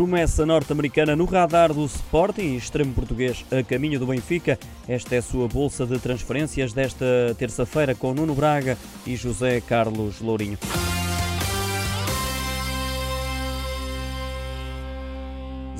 [0.00, 4.58] promessa norte-americana no radar do Sporting, extremo português a caminho do Benfica.
[4.88, 7.04] Esta é a sua bolsa de transferências desta
[7.36, 10.56] terça-feira com Nuno Braga e José Carlos Lourinho.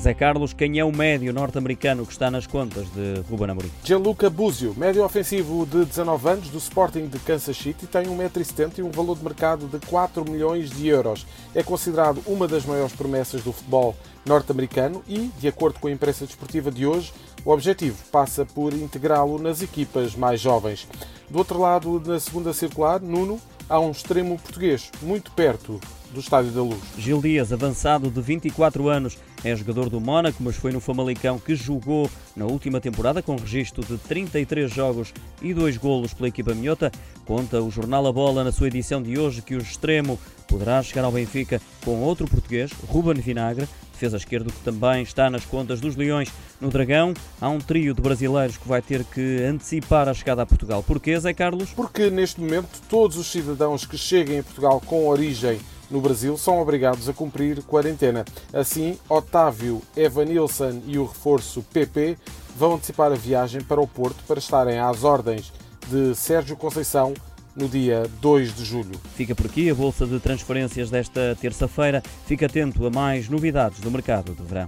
[0.01, 3.69] Zé Carlos, quem é o médio norte-americano que está nas contas de Ruben Amorim?
[3.83, 8.81] Gianluca Buzio, médio ofensivo de 19 anos do Sporting de Kansas City, tem 1,70m e
[8.81, 11.27] um valor de mercado de 4 milhões de euros.
[11.53, 16.25] É considerado uma das maiores promessas do futebol norte-americano e, de acordo com a imprensa
[16.25, 17.13] desportiva de hoje,
[17.45, 20.87] o objetivo passa por integrá-lo nas equipas mais jovens.
[21.29, 23.39] Do outro lado, na segunda circular, Nuno,
[23.71, 25.79] há um extremo português, muito perto
[26.13, 26.81] do Estádio da Luz.
[26.97, 31.55] Gil Dias, avançado de 24 anos, é jogador do Mónaco, mas foi no Famalicão que
[31.55, 36.91] jogou na última temporada com registro de 33 jogos e 2 golos pela equipa minhota.
[37.25, 40.19] Conta o jornal A Bola na sua edição de hoje que o extremo
[40.49, 43.69] poderá chegar ao Benfica com outro português, Ruben Vinagre,
[44.01, 46.31] defesa esquerdo que também está nas contas dos Leões.
[46.59, 50.45] No Dragão há um trio de brasileiros que vai ter que antecipar a chegada a
[50.45, 50.81] Portugal.
[50.81, 51.69] Porquê, Zé Carlos?
[51.71, 55.59] Porque neste momento todos os cidadãos que cheguem a Portugal com origem
[55.91, 58.25] no Brasil são obrigados a cumprir quarentena.
[58.51, 62.17] Assim, Otávio, Evanilson e o reforço PP
[62.55, 65.53] vão antecipar a viagem para o Porto para estarem às ordens
[65.89, 67.13] de Sérgio Conceição
[67.55, 68.99] no dia 2 de julho.
[69.15, 72.01] Fica por aqui a bolsa de transferências desta terça-feira.
[72.25, 74.67] Fique atento a mais novidades do mercado de verão.